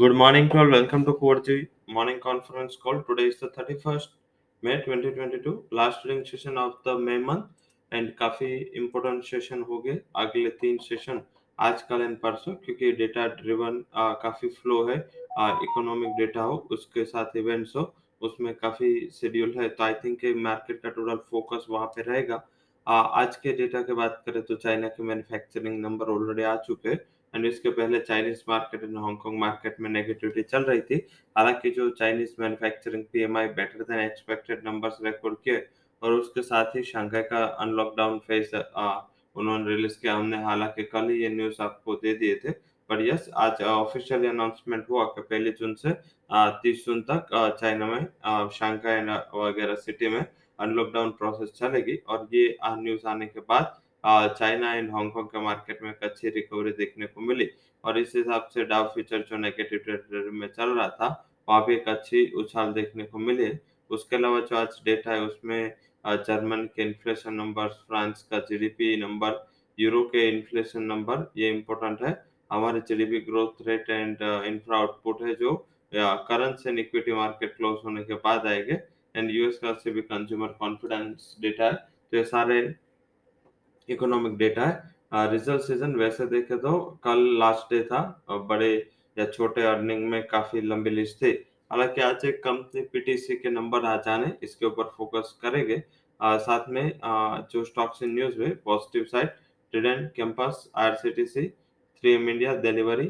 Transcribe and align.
Good 0.00 0.14
morning 0.14 0.48
to 0.48 0.58
all. 0.58 0.70
Welcome 0.70 1.04
to 1.04 1.12
Koorji 1.12 1.68
morning 1.86 2.18
conference 2.18 2.76
call. 2.76 3.02
Today 3.02 3.24
is 3.24 3.38
the 3.40 3.48
31st 3.48 4.08
May 4.62 4.76
2022, 4.84 5.64
last 5.70 6.02
trading 6.02 6.24
session 6.24 6.56
of 6.56 6.76
the 6.86 6.94
May 6.98 7.18
month 7.18 7.44
and 7.92 8.08
काफ़ी 8.18 8.46
important 8.76 9.22
session 9.24 9.62
हो 9.68 9.78
गए। 9.82 9.98
अगले 10.16 10.50
तीन 10.62 10.78
session 10.82 11.20
आज 11.58 11.82
कल 11.90 12.00
and 12.02 12.16
परसों 12.20 12.54
क्योंकि 12.64 12.92
डेटा 13.02 13.26
ड्रिवन 13.42 13.78
काफ़ी 14.22 14.48
फ्लो 14.48 14.82
है। 14.88 14.96
इकोनॉमिक 15.38 16.16
डेटा 16.18 16.42
हो 16.42 16.56
उसके 16.72 17.04
साथ 17.04 17.36
इवेंट्स 17.36 17.76
हो 17.76 17.84
उसमें 18.22 18.54
काफ़ी 18.62 18.94
शेड्यूल 19.20 19.54
है। 19.58 19.68
तो 19.68 19.84
आई 19.84 19.94
थिंक 20.04 20.24
मार्केट 20.44 20.80
का 20.82 20.90
टोटल 20.90 21.16
फोकस 21.30 21.66
वहाँ 21.70 21.86
पे 21.96 22.02
रहेगा। 22.02 22.42
आज 22.86 23.36
के 23.36 23.52
डेटा 23.56 23.82
की 23.82 23.92
बात 23.94 24.22
करें 24.26 24.42
तो 24.42 24.54
चाइना 24.56 24.88
के 24.88 25.02
मैन्युफैक्चरिंग 25.02 25.80
नंबर 25.80 26.12
ऑलरेडी 26.14 26.42
आ 26.42 26.56
चुके 26.68 26.88
हैं। 26.88 27.00
एंड 27.34 27.46
इसके 27.46 27.70
पहले 27.70 27.98
Chinese 28.00 28.42
market 28.48 28.82
and 28.84 28.96
Hong Kong 28.98 29.38
market 29.40 29.76
में 29.80 29.88
नेगेटिविटी 29.90 30.42
चल 30.44 30.62
रही 30.64 30.80
थी। 30.80 30.96
हालाँकि 31.36 31.70
जो 31.70 31.88
Chinese 31.92 32.34
manufacturing 32.40 33.04
PMI 33.12 33.48
better 33.60 33.82
than 33.82 34.00
expected 34.00 34.66
numbers 34.66 34.98
record 35.04 35.36
किए, 35.44 35.66
और 36.02 36.12
उसके 36.12 36.42
साथ 36.42 36.76
ही 36.76 36.82
शंघाई 36.84 37.22
का 37.22 37.44
अनलॉकडाउन 37.44 38.18
फ़ेज़ 38.28 38.56
उन्होंने 39.36 39.68
रिलीज़ 39.68 39.98
किया। 40.00 40.14
हमने 40.14 40.42
हालाँकि 40.44 40.82
कल 40.84 41.08
ही 41.10 41.22
ये 41.22 41.28
न्यूज़ 41.30 41.62
आपको 41.62 41.94
दे 41.96 42.14
दिए 42.14 42.34
थे। 42.44 42.50
पर 42.90 43.02
यस 43.02 43.28
आज 43.38 43.62
ऑफिशियल 43.64 44.28
अनाउंसमेंट 44.28 44.88
हुआ 44.90 45.04
कि 45.06 45.20
पहली 45.22 45.50
जून 45.58 45.74
से 45.74 45.90
तीस 46.62 46.84
जून 46.86 47.00
तक 47.10 47.26
चाइना 47.60 47.86
में 47.86 48.48
शंघाई 48.52 49.00
वगैरह 49.34 49.74
सिटी 49.76 50.08
में 50.08 50.24
अनलॉकडाउन 50.58 51.10
प्रोसेस 51.18 51.52
चलेगी। 51.56 51.96
और 52.08 52.28
ये 52.34 52.56
न्यूज़ 52.64 53.06
आने 53.08 53.26
के 53.26 53.40
बाद 53.42 53.80
चाइना 54.04 54.72
एंड 54.74 54.90
हांगकांग 54.92 55.26
के 55.26 55.40
मार्केट 55.40 55.82
में 55.82 55.90
एक 55.90 56.02
अच्छी 56.04 56.28
रिकवरी 56.30 56.70
देखने 56.74 57.06
को 57.06 57.20
मिली 57.22 57.48
और 57.84 57.98
इस 57.98 58.12
हिसाब 58.16 58.48
से 58.54 58.64
डाउ 58.64 58.88
फ्यूचर 58.94 59.26
जो 59.30 59.36
नेगेटिव 59.38 59.78
टेरिटरी 59.86 60.30
में 60.30 60.46
चल 60.48 60.70
रहा 60.70 60.88
था, 60.88 61.08
वहाँ 61.48 61.64
भी 61.66 61.74
एक 61.74 61.88
अच्छी 61.88 62.26
उछाल 62.36 62.72
देखने 62.72 63.04
को 63.04 63.18
मिली। 63.18 63.52
उसके 63.90 64.16
अलावा 64.16 64.40
जो 64.40 64.56
आज 64.56 64.80
डेटा 64.84 65.12
है, 65.12 65.20
उसमें 65.22 65.72
जर्मन 66.04 66.64
के 66.76 66.82
इन्फ्लेशन 66.82 67.34
नंबर 67.34 67.68
फ्रांस 67.68 68.22
का 68.30 68.38
जीडीपी 68.40 68.96
नंबर 68.96 69.46
यूरो 69.78 70.02
के 70.04 70.28
इन्फ्लेशन 70.28 70.82
नंबर 70.84 71.30
ये 71.36 71.50
इम्पोर्टेंट 71.50 72.02
है। 72.02 72.12
हमारे 72.50 72.80
GDP 72.88 73.20
growth 73.22 73.66
rate 73.66 73.90
and 73.90 74.22
infra 74.22 74.78
output 74.78 75.22
है 75.22 75.34
जो 75.34 75.54
current 75.92 76.66
and 76.66 76.78
equity 76.78 77.12
market 77.12 77.56
close 77.56 77.78
होने 77.84 78.02
के 78.04 78.14
बाद 78.24 78.46
आएँगे। 78.46 78.80
एंड 79.14 79.30
यूएस 79.30 79.58
का 79.58 79.72
से 79.74 79.90
भी 79.90 80.02
कंज्यूमर 80.02 80.48
कॉन्फिडेंस 80.60 81.36
डेटा 81.40 81.64
है 81.64 81.74
तो 81.74 82.16
ये 82.16 82.24
सारे 82.24 82.62
इकोनॉमिक 83.88 84.36
डेटा 84.38 84.66
है। 84.66 85.30
रिज़ल्ट 85.30 85.62
सीज़न 85.62 85.94
वैसे 85.96 86.26
देखे 86.26 86.56
तो 86.58 86.78
कल 87.04 87.26
लास्ट 87.38 87.74
डे 87.74 87.82
था 87.84 88.00
बड़े 88.48 88.74
या 89.16 89.26
छोटे 89.26 89.62
अर्निंग 89.66 90.08
में 90.10 90.22
काफ़ी 90.26 90.60
लंबी 90.62 90.90
लिस्ट 90.90 91.16
थी। 91.22 91.32
हालाँकि 91.70 92.00
आज 92.00 92.24
एक 92.26 92.42
कंपनी 92.44 92.80
पीटीसी 92.92 93.36
के 93.36 93.50
नंबर 93.50 93.84
आ 93.84 93.96
जाने, 93.98 94.32
इसके 94.42 94.66
ऊपर 94.66 94.92
फोकस 94.96 95.38
करेंगे। 95.42 95.82
साथ 96.20 96.68
में 96.68 96.92
जो 97.52 97.64
स्टॉक्स 97.64 98.02
इन 98.02 98.14
न्यूज़ 98.14 98.38
में 98.38 98.56
positive 98.64 99.04
side 99.04 99.28
Trident 99.28 100.12
Campus 100.16 100.68
three 100.74 102.12
M 102.12 102.28
India 102.28 102.54
Delhivery 102.60 103.06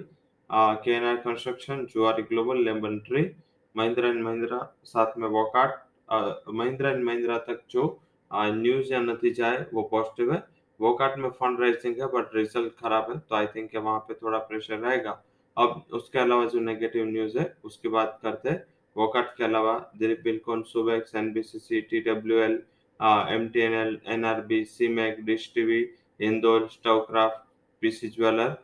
K 0.51 0.91
N 0.93 1.05
R 1.05 1.17
construction 1.19 1.87
Zuari 1.91 2.23
global 2.23 2.63
Lemon 2.65 2.99
Tree 3.07 3.31
Mahindra 3.75 4.09
and 4.09 4.23
Mahindra 4.25 4.59
साथ 4.85 5.19
में 5.19 5.29
वॉकआउट 5.31 6.51
महिंद्रा 6.55 6.91
एंड 6.91 7.05
महिंद्रा 7.05 7.39
तक 7.41 7.63
जो 7.71 7.85
न्यूज़ 8.31 8.93
या 8.93 9.01
नतीजा 9.01 9.47
है, 9.47 9.69
वो 9.73 9.83
पॉजिटिव 9.91 10.33
है। 10.33 10.43
वोकाट 10.81 11.19
में 11.19 11.29
फंड 11.31 11.61
राइजिंग 11.61 12.01
है 12.01 12.07
बट 12.13 12.35
रिज़ल्ट 12.37 12.73
खराब 12.79 13.11
है 13.11 13.19
तो 13.19 13.35
आई 13.37 13.47
थिंक 13.47 13.77
वहाँ 13.77 13.99
पे 14.09 14.15
थोड़ा 14.15 14.39
प्रेशर 14.41 14.79
रहेगा। 14.79 15.23
अब 15.57 15.83
उसके 15.93 16.19
अलावा 16.19 16.45
जो 16.47 16.61
नेगेटिव 16.61 17.05
न्यूज़ 17.07 17.39
है, 17.39 17.55
उसकी 17.65 17.89
बात 17.89 18.19
करते 18.23 18.49
हैं। 18.49 18.65
वोकाट 18.97 19.35
के 19.37 19.45
अलावा 19.45 19.79
Dilip 19.99 20.21
Buildcon 20.25 20.63
Subex 20.65 21.15
NBCC 21.17 21.81
TWL 21.91 22.63
MTNL 23.01 23.99
NRB 24.09 24.65
SEAMEC 24.67 25.25
Dish 25.25 25.51
T 25.55 25.61
TV 25.61 25.81
Indore 26.21 26.67
Stovekraft 26.69 27.45
PC 27.83 28.09
jeweller 28.11 28.57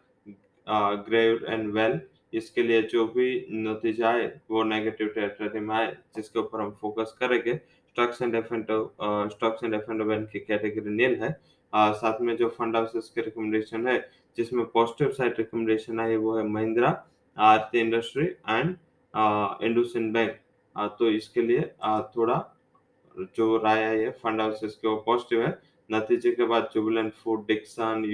grave 1.06 1.44
and 1.48 1.72
well 1.74 2.00
इसके 2.34 2.62
लिए 2.62 2.82
जो 2.84 3.06
भी 3.08 3.28
नतीजा 3.52 4.10
है 4.12 4.26
वो 4.50 4.62
नेगेटिव 4.64 5.08
टेरिटरी 5.14 5.60
में 5.60 5.74
आए, 5.76 5.96
जिसके 6.16 6.38
ऊपर 6.38 6.60
हम 6.60 6.70
फोकस 6.80 7.14
करेंगे। 7.20 7.54
Stocks 7.54 8.22
and 8.22 8.34
F 8.34 8.54
and 8.54 8.66
stocks 9.30 9.64
and 9.64 9.74
F 9.74 9.90
and 9.90 10.26
की 10.28 10.40
कैटेगरी 10.40 10.90
नील 10.92 11.14
है। 11.22 11.30
आ, 11.72 11.92
साथ 11.92 12.20
में 12.20 12.36
जो 12.36 12.48
फंड 12.48 12.76
हाउसेस 12.76 13.10
के 13.14 13.20
रिकमेंडेशन 13.20 13.86
है 13.88 13.98
जिसमें 14.38 14.64
पॉजिटिव 14.66 15.10
साइड 15.12 15.34
रिकमेंडेशन 15.38 16.00
है 16.00 16.16
वो 16.16 16.36
है 16.36 16.46
Mahindra 16.48 16.90
Aarti 17.36 17.80
industry 17.80 18.24
and 18.24 18.76
IndusInd 19.64 20.12
bank 20.12 20.36
तो 20.98 21.10
इसके 21.10 21.42
लिए 21.42 21.70
आ, 21.82 22.00
थोड़ा 22.16 22.44
जो 23.36 23.56
राय 23.56 23.84
आई 23.84 23.98
है 23.98 24.10
फंड 24.22 24.40
हाउसेस 24.40 24.74
के 24.82 24.88
वो 24.88 24.96
पॉजिटिव 25.06 25.42
है। 25.42 25.58
नतीजे 25.90 26.30
के 26.32 26.44
बाद 26.46 26.68
Jubilant 26.74 27.12
food 27.14 27.46
Dixon 27.46 28.04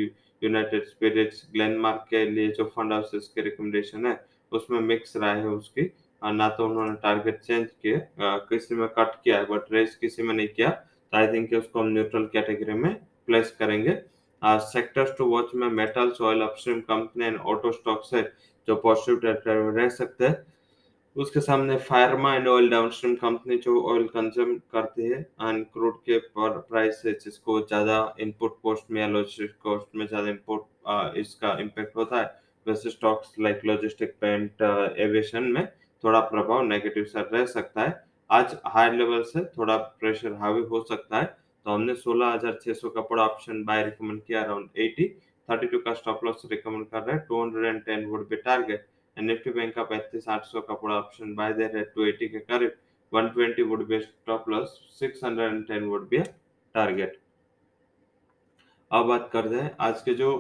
United 0.43 0.85
Spirits 0.87 1.47
Glenmark 1.53 2.07
के 2.11 2.25
लिए 2.31 2.49
जो 2.53 2.65
फंड 2.77 2.93
हाउसेस 2.93 3.31
के 3.35 3.41
रिकमेंडेशन 3.43 4.07
है 4.07 4.19
उसमें 4.53 4.81
मिक्स 4.83 5.17
राय 5.17 5.39
है 5.39 5.49
उसकी। 5.49 5.91
ना 6.23 6.49
तो 6.49 6.67
उन्होंने 6.67 6.95
टारगेट 7.03 7.41
चेंज 7.41 7.67
किए 7.83 8.01
किसी 8.21 8.75
में 8.75 8.89
कट 8.99 9.15
किया 9.25 9.39
है 9.39 9.45
बट 9.47 9.73
रेस 9.73 9.97
किसी 9.97 10.23
में 10.23 10.35
नहीं 10.35 10.49
किया 10.49 10.69
तो 10.71 11.17
आई 11.17 11.27
थिंक 11.33 11.53
उसको 11.55 11.81
हम 11.81 11.89
न्यूट्रल 11.89 12.25
कैटेगरी 12.33 12.75
में 12.75 12.95
प्लेस 13.29 13.55
करेंगे। 13.59 13.99
सेक्टर्स 14.43 15.15
टू 15.19 15.25
वॉच 15.27 15.55
में 15.55 15.69
metals 15.73 16.21
oil 16.23 16.41
upstream 16.43 16.81
company 16.83 17.25
and 17.25 17.39
auto 17.39 17.71
stocks 17.73 18.15
है, 18.15 18.23
जो 18.69 18.75
पॉजिटिव 18.77 19.21
टेरिटरी 19.21 19.63
में 19.63 19.73
रह 19.75 19.89
सकते 19.91 20.27
हैं। 20.27 20.43
उसके 21.17 21.41
सामने 21.41 21.77
pharma 21.81 22.35
and 22.35 22.49
oil 22.49 22.69
downstream 22.71 23.15
company 23.17 23.57
जो 23.59 23.81
ऑयल 23.85 24.07
कंज्यूम 24.09 24.55
करती 24.73 25.03
है 25.05 25.19
एंड 25.19 25.65
क्रूड 25.67 25.97
के 26.01 26.19
प्राइस 26.37 27.03
है, 27.07 27.13
जिसको 27.15 27.61
ज़्यादा 27.63 28.15
इनपुट 28.21 28.57
कॉस्ट 28.63 28.91
में 28.91 29.01
या 29.01 29.07
लॉजिस्टिक 29.09 29.55
कॉस्ट 29.63 29.97
में 29.97 30.07
ज़्यादा 30.07 30.29
इनपुट 30.29 31.17
इसका 31.19 31.57
इम्पैक्ट 31.61 31.97
होता 31.97 32.21
है। 32.21 32.43
वैसे 32.67 32.91
stocks 32.91 33.35
like 33.41 33.61
logistic 33.65 34.15
paint 34.21 34.63
aviation 34.99 35.43
में 35.53 35.67
थोड़ा 36.05 36.21
प्रभाव 36.23 36.63
नेगेटिव 36.65 37.05
सर 37.07 37.29
रह 37.33 37.45
सकता 37.49 37.83
है। 37.83 38.03
आज 38.31 38.57
हाई 38.67 38.91
लेवल 38.93 39.23
से 39.25 39.45
थोड़ा 39.51 39.77
प्रेशर 39.77 40.33
हावी 40.35 40.63
हो 40.65 40.83
सकता 40.85 41.19
है। 41.19 41.37
तो 41.67 41.71
हमने 41.71 41.95
16,600 41.97 42.91
का 42.95 43.01
पड़ा 43.03 43.23
ऑप्शन 43.23 43.63
बाय 43.65 43.83
रिकमेंड 43.85 44.21
किया 44.23 44.43
अराउंड 44.43 44.69
80 44.81 45.09
32 45.49 45.83
का 45.85 45.95
स्टॉप 45.95 46.25
लॉस 46.25 46.43
रिकमेंड 46.51 46.87
कर 46.87 47.03
रहे 47.03 47.17
हैं 47.17 47.27
210 47.29 48.05
would 48.07 48.29
be 48.29 48.37
target 48.39 48.87
and 49.17 49.29
Nifty 49.29 49.51
bank 49.51 49.75
का 49.75 49.83
35,800 49.89 50.63
का 50.69 50.75
पड़ा 50.75 50.95
ऑप्शन 50.95 51.35
बाय 51.35 51.53
दे 51.53 51.67
रहे 51.67 51.85
280 51.97 52.29
के 52.29 52.39
करीब. 52.41 52.71
120 53.13 53.63
would 53.69 53.87
be 53.89 54.01
stop 54.01 54.49
loss 54.49 54.79
610 55.01 55.83
would 55.85 56.09
be 56.09 56.19
target 56.75 57.21
अब 58.91 59.07
बात 59.07 59.29
करते 59.33 59.57
हैं 59.57 59.75
आज 59.81 60.03
के 60.03 60.15
जो 60.15 60.31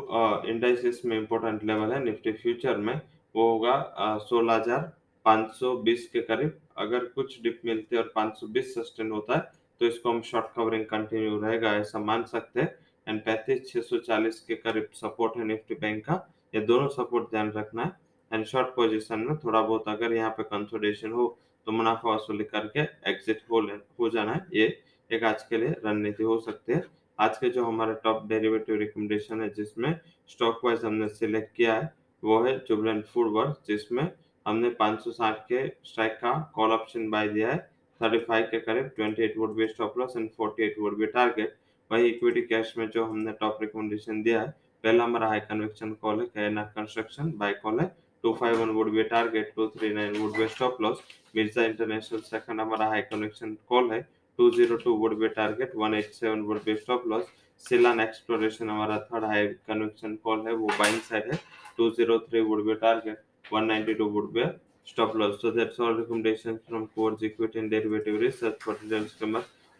इंडाइसिस 0.48 1.04
में 1.04 1.16
इंपॉर्टेंट 1.18 1.64
लेवल 1.64 1.92
है 1.92 2.02
निफ्टी 2.04 2.32
फ्यूचर 2.34 2.76
में 2.78 3.00
वो 3.34 3.48
होगा 3.50 4.18
सोलह 4.22 4.54
हज़ार 4.54 4.92
पाँच 5.26 5.50
सौ 5.54 5.76
बीस 5.78 6.08
के 6.12 6.20
करीब. 6.22 6.58
अगर 6.78 7.04
कुछ 7.14 7.40
डिप 7.42 7.60
मिलती 7.64 7.96
और 7.96 8.12
520 8.16 8.74
सस्टेन 8.74 9.10
होता 9.10 9.36
है 9.36 9.63
तो 9.80 9.86
इसको 9.86 10.10
हम 10.10 10.20
शॉर्ट 10.22 10.46
कवरिंग 10.56 10.84
कंटिन्यू 10.86 11.38
रहेगा, 11.40 11.74
ऐसा 11.74 11.98
मान 12.00 12.24
सकते 12.24 12.60
हैं। 12.60 12.74
एंड 13.06 13.20
पैंतीस, 13.24 13.68
छह 13.68 13.80
सौ 13.80 13.98
चालीस 14.00 14.40
के 14.40 14.54
करीब 14.56 14.88
सपोर्ट 14.94 15.36
है 15.36 15.44
निफ्टी 15.44 15.74
बैंक 15.76 16.04
का। 16.04 16.14
ये 16.54 16.60
दोनों 16.62 16.88
सपोर्ट 16.90 17.30
ध्यान 17.30 17.50
रखना 17.52 17.82
है। 17.82 17.92
एंड 18.30 18.44
शॉर्ट 18.46 18.68
पोजीशन 18.76 19.18
में 19.20 19.36
थोड़ा 19.38 19.60
बहुत 19.60 19.88
अगर 19.88 20.12
यहाँ 20.12 20.30
पे 20.30 20.42
कंसोलिडेशन 20.44 21.12
हो 21.12 21.26
तो 21.66 21.72
मुनाफा 21.72 22.10
वसूली 22.10 22.44
करके 22.44 22.80
एग्जिट 23.10 23.42
हो 23.50 23.60
ले, 23.60 23.72
हो 23.72 24.08
जाना 24.10 24.32
है। 24.32 24.46
ये 24.54 24.66
एक 25.10 25.24
आज 25.24 25.42
के 25.42 25.58
लिए 25.58 25.74
रणनीति 25.84 26.22
हो 26.22 26.38
सकती 26.40 26.72
है। 26.72 26.82
आज 27.18 27.36
के 27.38 27.48
जो 27.50 27.64
हमारे 27.64 27.94
टॉप 28.04 28.26
डेरिवेटिव 28.28 28.76
रिकमेंडेशन 28.76 29.40
है, 29.40 29.48
जिसमें 29.50 29.98
स्टॉक 30.28 30.60
वाइज 30.64 30.84
हमने 30.84 31.08
सिलेक्ट 31.10 31.54
किया 31.56 31.74
है, 31.74 31.92
वो 32.22 32.42
है 32.42 32.58
जुबलेंट 32.68 33.04
फ़ूड 33.04 33.30
वर्क 33.32 33.62
जिसमें 33.66 34.10
हमने 34.46 34.70
560 34.80 35.38
के 35.48 35.66
स्ट्राइक 35.84 36.12
का 36.14 36.32
कॉल 36.54 36.72
ऑप्शन 36.72 37.08
बाय 37.10 37.28
दिया 37.28 37.52
है। 37.52 37.58
35 38.00 38.46
के 38.50 38.58
करीब 38.60 38.90
28 39.00 39.36
would 39.38 39.54
be 39.56 39.66
stop 39.68 39.98
loss 39.98 40.16
and 40.16 40.28
48 40.40 40.78
would 40.80 40.96
be 40.98 41.06
target 41.06 41.54
वही 41.90 42.08
इक्विटी 42.08 42.42
कैश 42.42 42.72
में 42.78 42.88
जो 42.90 43.04
हमने 43.04 43.32
टॉप 43.40 43.58
रिकमेंडेशन 43.62 44.22
दिया 44.22 44.40
है, 44.40 44.48
पहला 44.84 45.04
हमारा 45.04 45.28
हाई 45.28 45.40
कन्वेक्शन 45.40 45.92
कॉल 46.02 46.20
है 46.20 46.26
कहना 46.26 46.62
कंस्ट्रक्शन 46.76 47.32
बाय 47.38 47.52
कॉल 47.62 47.80
है। 47.80 47.86
251 48.24 48.70
would 48.74 48.90
be 48.92 49.02
target 49.04 49.52
239 49.58 50.18
would 50.18 50.36
be 50.38 50.48
stop 50.48 50.80
loss 50.82 51.02
Mirza 51.36 51.64
international 51.64 52.20
second 52.26 52.60
हमारा 52.60 52.86
हाई 52.88 53.02
कन्वेक्शन 53.10 53.56
कॉल 53.68 53.90
है 53.92 54.00
202 54.38 54.96
would 54.98 55.18
be 55.18 55.28
target 55.38 55.74
187 55.76 56.44
would 56.46 56.64
be 56.64 56.76
stop 56.76 57.06
loss 57.08 57.32
Selan 57.64 58.00
exploration 58.00 58.70
हमारा 58.70 58.98
थर्ड 59.10 59.24
हाई 59.24 59.46
कन्वेक्शन 59.46 60.16
कॉल 60.24 60.46
है, 60.46 60.52
वो 60.54 60.66
buying 60.78 61.00
side 61.00 61.32
है 61.32 61.38
203 61.78 62.40
would 62.48 62.60
be 62.66 62.74
target 62.80 63.22
192 63.52 64.06
would 64.16 64.26
be 64.34 64.42
stop 64.84 65.14
loss. 65.14 65.40
So 65.40 65.50
that's 65.50 65.78
all 65.78 65.94
recommendations 65.94 66.60
from 66.68 66.88
Quartz 66.88 67.22
Equity 67.22 67.58
and 67.60 67.70
Derivative 67.70 68.20
Research. 68.20 68.56
For 68.60 68.74
details, 68.74 69.14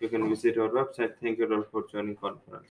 you 0.01 0.09
can 0.09 0.29
visit 0.29 0.59
our 0.59 0.69
website. 0.69 1.15
Thank 1.21 1.39
you 1.39 1.53
all 1.53 1.65
for 1.71 1.87
joining 1.91 2.17
conference. 2.17 2.63